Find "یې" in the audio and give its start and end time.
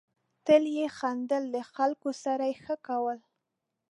0.77-0.87, 2.49-2.55